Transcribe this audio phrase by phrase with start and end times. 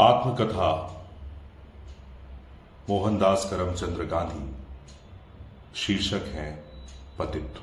[0.00, 1.02] आत्मकथा,
[2.90, 4.54] मोहनदास करमचंद्र गांधी,
[5.80, 6.64] शीर्षक है
[7.18, 7.60] पतित्व।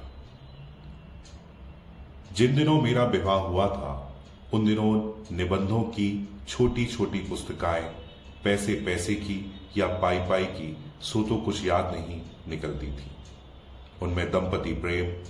[2.36, 4.16] जिन दिनों मेरा विवाह हुआ था,
[4.54, 7.96] उन दिनों निबंधों की छोटी छोटी पुस्तकाएँ
[8.44, 13.12] पैसे पैसे की या पाई पाई की सो तो कुछ याद नहीं निकलती थी।
[14.02, 15.24] उनमें दंपति प्रेम,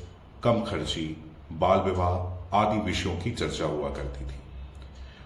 [0.43, 4.39] कम खर्ची, बाल विवाह आदि विषयों की चर्चा हुआ करती थी।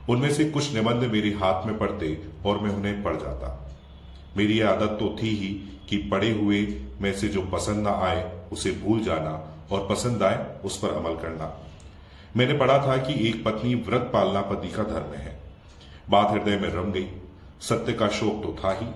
[0.10, 3.78] उनमें से कुछ निबंध मेरे हाथ में पड़ते और मैं उन्हें पढ़ जाता।
[4.38, 5.48] मेरी आदत तो थी ही
[5.90, 10.60] कि पढ़े हुए में से जो पसंद ना आए, उसे भूल जाना और पसंद आए,
[10.66, 11.66] उस पर अमल करना।
[12.38, 15.40] मैंने पढ़ा था कि एक पत्नी व्रत पालना पति का धर्म है।
[16.10, 17.08] बात हृदय में रम गई।
[17.62, 18.88] सत्य का शोक तो था ही,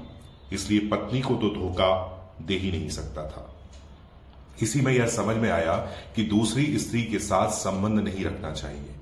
[0.55, 1.91] इसलिए पत्नी को तो धोखा
[2.41, 3.55] दे ही नहीं सकता था।
[4.61, 5.75] इसी में यह समझ में आया
[6.15, 8.95] कि दूसरी स्त्री के साथ संबंध नहीं रखना चाहिए।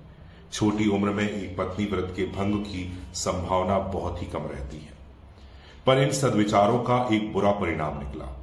[0.54, 5.00] छोटी उम्र में एक पत्नी व्रत के भंग की संभावना बहुत ही कम रहती है।
[5.88, 8.38] पर इन सदविचारों का एक बुरा परिणाम निकला।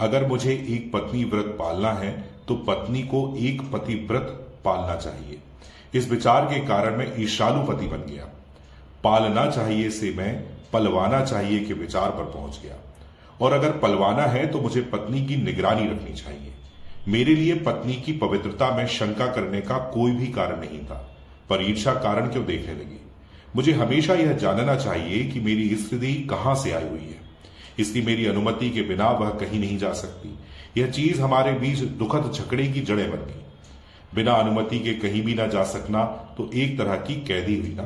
[0.00, 2.12] अगर मुझे एक पत्नी व्रत पालना है
[2.48, 5.38] तो पत्नी को एक पति व्रत पालना चाहिए।
[5.94, 8.24] इस विचार के कारण मैं ईशालु पति बन गया।
[9.04, 12.76] पालना चाहिए से मैं, पलवाना चाहिए के विचार पर पहुँच गया।
[13.40, 16.54] और अगर पलवाना है तो मुझे पत्नी की निगरानी रखनी चाहिए।
[17.08, 21.13] मेरे लिए पत्नी की पवित्रता में शंका करने का कोई भी कारण नहीं था।
[21.50, 23.00] पर ईर्षा कारण क्यों देखने लगी?
[23.56, 27.20] मुझे हमेशा यह जानना चाहिए कि मेरी स्थिति कहाँ से आई हुई है।
[27.78, 30.38] इसलिए मेरी अनुमति के बिना वह कहीं नहीं जा सकती।
[30.80, 33.40] यह चीज़ हमारे बीच दुखद झगड़े की जड़ें बन गई।
[34.14, 37.82] बिना अनुमति के कहीं भी ना जा सकना तो एक तरह की कैदी हुई ना।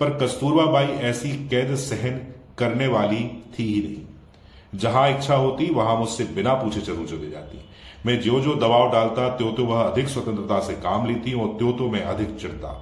[0.00, 2.20] पर कस्तूरबा बाई ऐसी कैद सहन
[2.58, 7.58] करने वाली थी ही नहीं। जहाँ इच्छा होती, वहाँ मुझसे बिना पूछे चलू चले जाती।
[8.06, 11.72] मैं जो जो दबाव डालता त्यो तो वह अधिक स्वतंत्रता से काम लेती और त्यो
[11.72, 12.80] तो मैं अधिक चिड़ता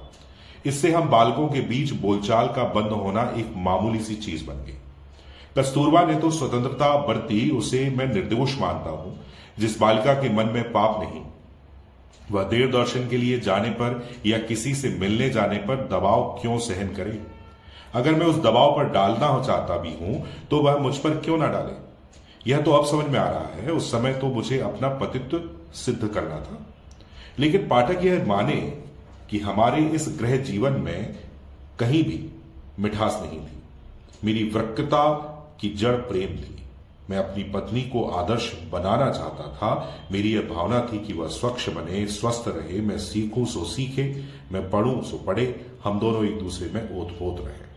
[0.65, 4.77] इससे हम बालकों के बीच बोलचाल का बंद होना एक मामूली सी चीज़ बन गई।
[5.57, 9.19] कस्तूरबा ने तो स्वतंत्रता बरती, उसे मैं निर्दोष मानता हूँ,
[9.59, 11.21] जिस बालिका के मन में पाप नहीं।
[12.31, 16.57] वह देर दर्शन के लिए जाने पर या किसी से मिलने जाने पर दबाव क्यों
[16.59, 17.19] सहन करे?
[17.95, 21.47] अगर मैं उस दबाव पर डालना चाहता भी हूँ तो वह मुझ पर क्यों ना
[21.47, 21.81] डाले?
[22.47, 26.07] यह तो अब समझ में आ रहा है, उस समय तो मुझे अपना पतित्व सिद्ध
[26.07, 26.67] करना था।
[27.39, 28.77] लेकिन पाठक यह माने
[29.29, 31.15] कि हमारे इस ग्रह जीवन में
[31.79, 32.29] कहीं भी
[32.79, 33.63] मिठास नहीं थी।
[34.23, 36.59] मेरी वक्रता की जड़ प्रेम थी।
[37.09, 41.69] मैं अपनी पत्नी को आदर्श बनाना चाहता था। मेरी यह भावना थी कि वह स्वच्छ
[41.69, 46.69] बने, स्वस्थ रहे, मैं सीखूं सो सीखे, मैं पढ़ूं सो पढ़े, हम दोनों एक दूसरे
[46.69, 47.72] में ओत पोत रहे।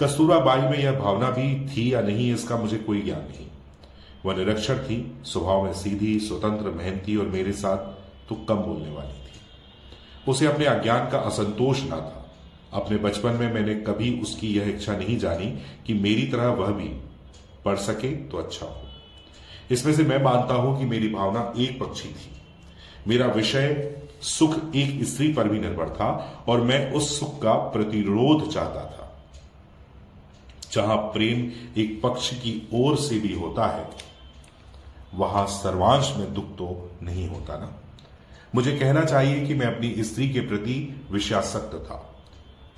[0.00, 3.46] कस्तूरा बाई में यह भावना भी थी या नहीं, इसका मुझे कोई ज्ञान नहीं।
[4.24, 7.76] वह निरक्षर थी, स्वभाव में सीधी, स्वतंत्र, मेहनती और मेरे साथ
[8.28, 12.20] तो कम बोलने वाली थी। उसे अपने अज्ञान का असंतोष ना था।
[12.72, 15.46] अपने बचपन में मैंने कभी उसकी यह इच्छा नहीं जानी
[15.86, 16.88] कि मेरी तरह वह भी
[17.64, 18.82] पढ़ सके तो अच्छा हो।
[19.70, 22.30] इसमें से मैं मानता हूँ कि मेरी भावना एक पक्षी थी।
[23.08, 28.52] मेरा विषय सुख एक स्त्री पर भी निर्भर था और मैं उस सुख का प्रतिरोध
[28.52, 29.03] चाहता था।
[30.74, 33.90] जहाँ प्रेम एक पक्ष की ओर से भी होता है,
[35.14, 37.80] वहाँ सर्वांश में दुख तो नहीं होता ना?
[38.54, 42.14] मुझे कहना चाहिए कि मैं अपनी स्त्री के प्रति विषयासक्त था।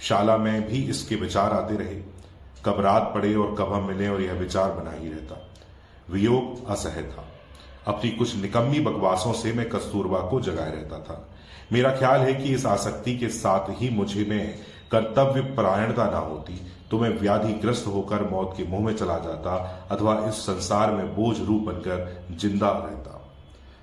[0.00, 2.16] शाला में भी इसके विचार आते रहे।
[2.64, 5.48] कब रात पड़े और कब हम मिले और यह विचार बना ही रहता।
[6.10, 7.28] वियोग असह था।
[7.86, 11.34] अपनी कुछ निकम्मी बकवासों से मैं कस्तूरबा को जगाए रहता था।
[11.72, 14.58] मेरा ख्याल है कि इस आसक्ति के साथ ही मुझे में
[14.90, 16.60] कर्तव्य परायणता ना होती
[16.90, 19.54] तो मैं व्याधिग्रस्त होकर मौत के मुँह में चला जाता,
[19.90, 23.12] अथवा इस संसार में बोझ रूप बनकर ज़िंदा रहता।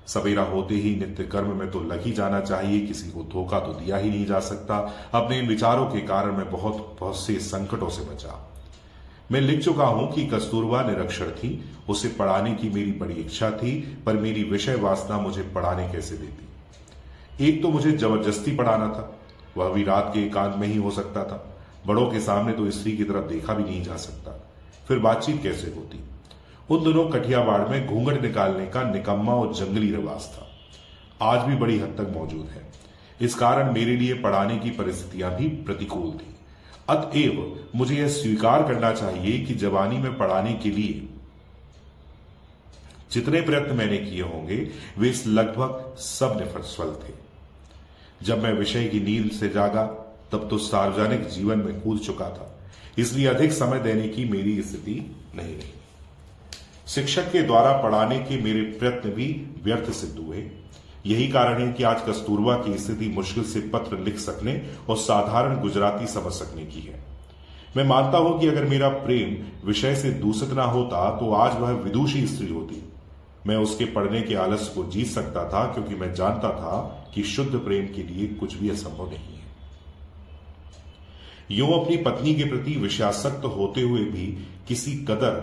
[0.08, 3.74] सवेरा होते ही नित्य कर्म में तो लग ही जाना चाहिए, किसी को धोखा तो
[3.74, 4.78] दिया ही नहीं जा सकता।
[5.14, 8.40] अपने इन विचारों के कारण मैं बहुत बहुत से संकटों से बचा।
[9.32, 13.80] मैं लिख चुका हूँ कि कस्तूरबा निरक्षर थी, उसे पढ़ाने की मेरी बड़ी इच्छा थी,
[14.06, 19.10] पर मेरी विषय वासना मुझे पढ़ाने कैसे देती। एक तो मुझे ज़बरदस्ती पढ़ाना था
[19.58, 21.56] वह भी रात के एकांत में ही हो सकता था।
[21.88, 24.50] बड़ों के सामने तो स्त्री की तरफ़ देखा भी नहीं जा सकता।
[24.88, 26.04] फिर बातचीत कैसे होती?
[26.70, 30.48] उन दिनों कठियावाड़ में घूंघट निकालने का निकम्मा और जंगली रिवाज था।
[31.22, 32.72] आज भी बड़ी हद तक मौजूद है।
[33.22, 36.36] इस कारण मेरे लिए पढ़ाने की परिस्थितियाँ भी प्रतिकूल थी।
[36.90, 41.10] अतएव मुझे यह स्वीकार करना चाहिए कि जवानी में पढ़ाने के लिए
[43.12, 47.14] जितने प्रयत्न मैंने किए होंगे, वे लगभग सब निफल थे।
[48.24, 49.84] जब मैं विषय की नींद से जागा,
[50.32, 52.50] तब तो सार्वजनिक जीवन में कूद चुका था।
[52.98, 54.94] इसलिए अधिक समय देने की मेरी स्थिति
[55.36, 55.74] नहीं रही।
[56.88, 59.28] शिक्षक के द्वारा पढ़ाने के मेरे प्रयत्न भी
[59.64, 60.44] व्यर्थ सिद्ध हुए।
[61.06, 65.60] यही कारण है कि आज कस्तूरबा की स्थिति मुश्किल से पत्र लिख सकने और साधारण
[65.62, 67.04] गुजराती समझ सकने की है।
[67.78, 69.36] मैं मानता हूँ कि अगर मेरा प्रेम
[69.68, 72.82] विषय से दूषित ना होता तो आज वह विदुषी स्त्री होती।
[73.48, 77.56] मैं उसके पढ़ने के आलस को जीत सकता था, क्योंकि मैं जानता था कि शुद्ध
[77.56, 79.42] प्रेम के लिए कुछ भी असंभव नहीं है।
[81.52, 84.26] यो अपनी पत्नी के प्रति विषयासक्त होते हुए भी
[84.68, 85.40] किसी कदर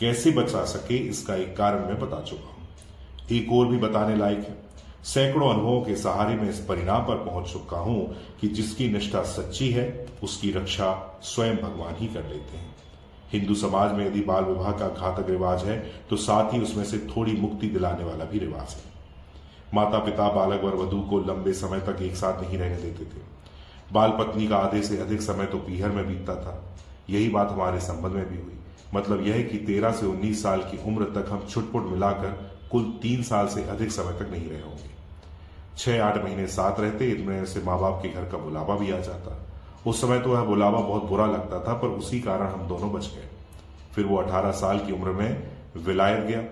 [0.00, 2.66] कैसे बचा सके, इसका एक कारण मैं बता चुका हूँ।
[3.32, 4.56] एक और भी बताने लायक है।
[5.04, 9.70] सैकड़ों अनुभवों के सहारे में इस परिणाम पर पहुँच चुका हूँ कि जिसकी निष्ठा सच्ची
[9.70, 12.74] है, उसकी रक्षा स्वयं भगवान ही कर लेते हैं।
[13.32, 15.78] हिंदू समाज में यदि बाल विवाह का घातक रिवाज है
[16.10, 18.86] तो साथ ही उसमें से थोड़ी मुक्ति दिलाने वाला भी रिवाज है।
[19.74, 23.22] माता पिता बालक व वधु को लंबे समय तक एक साथ नहीं रहने देते थे।
[23.92, 26.62] बाल पत्नी का आधे से अधिक समय तो पीहर में बीतता था।
[27.10, 28.58] यही बात हमारे संबंध में भी हुई।
[28.94, 32.30] मतलब यह कि तेरह से उन्नीस साल की उम्र तक हम छुटपुट मिलाकर
[32.70, 34.96] कुल तीन साल से अधिक समय तक नहीं रहे होंगे।
[35.76, 38.98] छह आठ महीने साथ रहते इतने से माँ बाप के घर का बुलावा भी आ
[39.00, 39.36] जाता।
[39.88, 43.06] उस समय तो वह बुलावा बहुत बुरा लगता था, पर उसी कारण हम दोनों बच
[43.06, 43.28] गए।
[43.94, 46.42] फिर वो अठारह साल की उम्र में विलायत गया,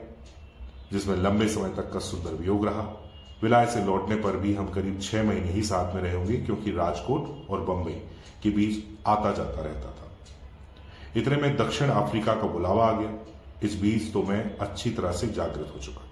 [0.92, 2.82] जिसमें लंबे समय तक का सुंदर वियोग रहा।
[3.42, 6.70] विलायत से लौटने पर भी हम करीब छह महीने ही साथ में रहे होंगे, क्योंकि
[6.70, 8.00] राजकोट और बंबई
[8.42, 10.10] के बीच आता जाता रहता था।
[11.16, 13.10] इतने में दक्षिण अफ्रीका का बुलावा आ गया।
[13.62, 16.05] इस बीच तो मैं अच्छी तरह से जागृत हो चुका।